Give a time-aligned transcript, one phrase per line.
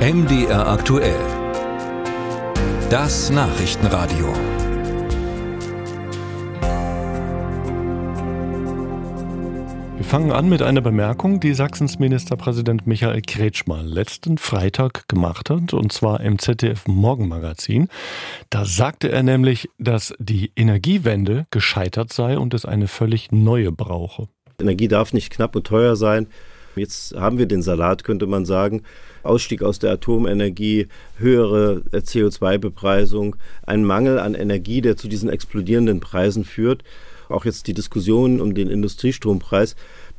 [0.00, 1.20] MDR aktuell.
[2.88, 4.32] Das Nachrichtenradio.
[9.98, 15.74] Wir fangen an mit einer Bemerkung, die Sachsens Ministerpräsident Michael Kretschmer letzten Freitag gemacht hat,
[15.74, 17.88] und zwar im ZDF Morgenmagazin.
[18.48, 24.28] Da sagte er nämlich, dass die Energiewende gescheitert sei und es eine völlig neue brauche.
[24.58, 26.26] Energie darf nicht knapp und teuer sein.
[26.76, 28.82] Jetzt haben wir den Salat, könnte man sagen.
[29.22, 36.44] Ausstieg aus der Atomenergie, höhere CO2-Bepreisung, ein Mangel an Energie, der zu diesen explodierenden Preisen
[36.44, 36.82] führt.
[37.28, 39.76] Auch jetzt die Diskussion um den Industriestrompreis.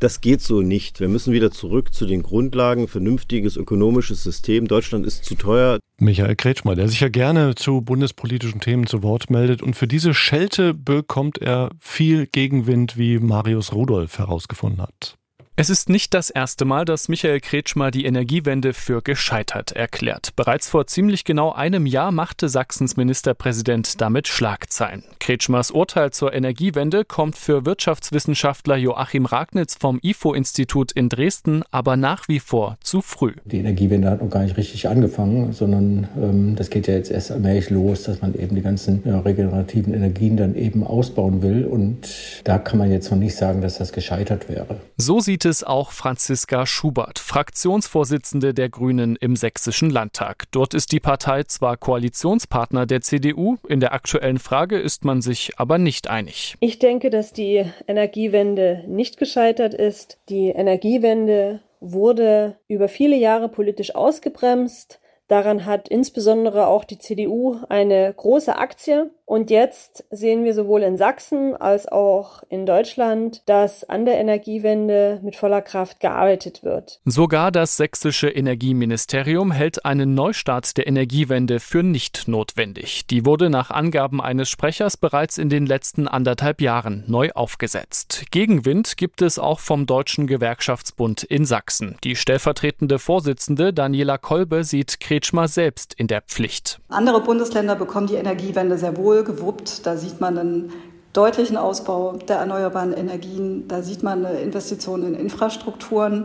[0.00, 1.00] Das geht so nicht.
[1.00, 4.66] Wir müssen wieder zurück zu den Grundlagen, vernünftiges ökonomisches System.
[4.66, 5.78] Deutschland ist zu teuer.
[5.98, 9.62] Michael Kretschmer, der sich ja gerne zu bundespolitischen Themen zu Wort meldet.
[9.62, 15.16] Und für diese Schelte bekommt er viel Gegenwind, wie Marius Rudolph herausgefunden hat.
[15.56, 20.34] Es ist nicht das erste Mal, dass Michael Kretschmer die Energiewende für gescheitert erklärt.
[20.34, 25.04] Bereits vor ziemlich genau einem Jahr machte Sachsens Ministerpräsident damit Schlagzeilen.
[25.20, 32.26] Kretschmers Urteil zur Energiewende kommt für Wirtschaftswissenschaftler Joachim Ragnitz vom IFO-Institut in Dresden aber nach
[32.26, 33.34] wie vor zu früh.
[33.44, 37.30] Die Energiewende hat noch gar nicht richtig angefangen, sondern ähm, das geht ja jetzt erst
[37.30, 41.64] allmählich los, dass man eben die ganzen ja, regenerativen Energien dann eben ausbauen will.
[41.64, 44.80] Und da kann man jetzt noch nicht sagen, dass das gescheitert wäre.
[44.96, 50.44] So sieht es auch Franziska Schubert, Fraktionsvorsitzende der Grünen im Sächsischen Landtag.
[50.50, 55.52] Dort ist die Partei zwar Koalitionspartner der CDU, in der aktuellen Frage ist man sich
[55.56, 56.56] aber nicht einig.
[56.60, 60.18] Ich denke, dass die Energiewende nicht gescheitert ist.
[60.28, 65.00] Die Energiewende wurde über viele Jahre politisch ausgebremst.
[65.26, 69.10] Daran hat insbesondere auch die CDU eine große Aktie.
[69.26, 75.20] Und jetzt sehen wir sowohl in Sachsen als auch in Deutschland, dass an der Energiewende
[75.22, 77.00] mit voller Kraft gearbeitet wird.
[77.06, 83.06] Sogar das sächsische Energieministerium hält einen Neustart der Energiewende für nicht notwendig.
[83.06, 88.26] Die wurde nach Angaben eines Sprechers bereits in den letzten anderthalb Jahren neu aufgesetzt.
[88.30, 91.96] Gegenwind gibt es auch vom Deutschen Gewerkschaftsbund in Sachsen.
[92.04, 96.80] Die stellvertretende Vorsitzende Daniela Kolbe sieht Kretschmer selbst in der Pflicht.
[96.88, 99.86] Andere Bundesländer bekommen die Energiewende sehr wohl gewuppt.
[99.86, 100.72] Da sieht man einen
[101.12, 103.68] deutlichen Ausbau der erneuerbaren Energien.
[103.68, 106.24] Da sieht man eine Investition in Infrastrukturen.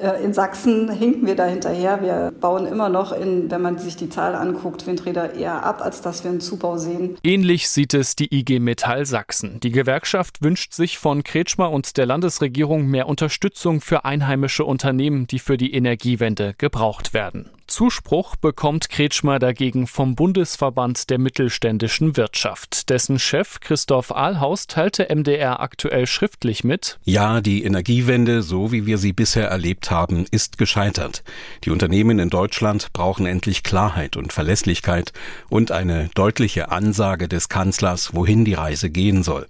[0.00, 2.02] Äh, in Sachsen hinken wir da hinterher.
[2.02, 6.02] Wir bauen immer noch, in, wenn man sich die Zahl anguckt, Windräder eher ab, als
[6.02, 7.16] dass wir einen Zubau sehen.
[7.22, 9.60] Ähnlich sieht es die IG Metall Sachsen.
[9.60, 15.38] Die Gewerkschaft wünscht sich von Kretschmer und der Landesregierung mehr Unterstützung für einheimische Unternehmen, die
[15.38, 17.50] für die Energiewende gebraucht werden.
[17.66, 22.88] Zuspruch bekommt Kretschmer dagegen vom Bundesverband der mittelständischen Wirtschaft.
[22.90, 26.98] Dessen Chef Christoph Ahlhaus teilte MDR aktuell schriftlich mit.
[27.04, 31.22] Ja, die Energiewende, so wie wir sie bisher erlebt haben, ist gescheitert.
[31.64, 35.12] Die Unternehmen in Deutschland brauchen endlich Klarheit und Verlässlichkeit
[35.48, 39.46] und eine deutliche Ansage des Kanzlers, wohin die Reise gehen soll.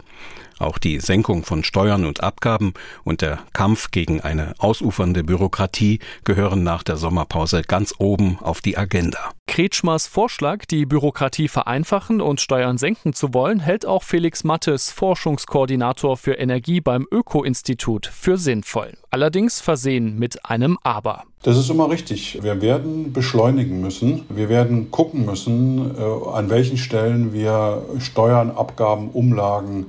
[0.58, 2.72] Auch die Senkung von Steuern und Abgaben
[3.04, 8.78] und der Kampf gegen eine ausufernde Bürokratie gehören nach der Sommerpause ganz oben auf die
[8.78, 9.18] Agenda.
[9.46, 16.16] Kretschmers Vorschlag, die Bürokratie vereinfachen und Steuern senken zu wollen, hält auch Felix Mattes, Forschungskoordinator
[16.16, 18.94] für Energie beim Öko-Institut, für sinnvoll.
[19.10, 21.24] Allerdings versehen mit einem Aber.
[21.42, 22.42] Das ist immer richtig.
[22.42, 24.22] Wir werden beschleunigen müssen.
[24.28, 29.86] Wir werden gucken müssen, äh, an welchen Stellen wir Steuern, Abgaben, Umlagen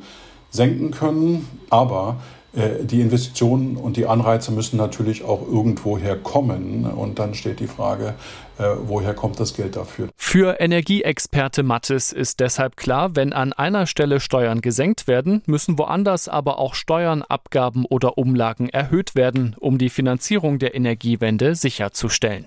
[0.57, 1.47] senken können.
[1.69, 2.17] Aber
[2.57, 6.85] äh, die Investitionen und die Anreize müssen natürlich auch irgendwoher kommen.
[6.85, 8.15] Und dann steht die Frage,
[8.57, 10.09] äh, woher kommt das Geld dafür?
[10.17, 16.27] Für Energieexperte Mattes ist deshalb klar, wenn an einer Stelle Steuern gesenkt werden, müssen woanders
[16.27, 22.45] aber auch Steuern, Abgaben oder Umlagen erhöht werden, um die Finanzierung der Energiewende sicherzustellen.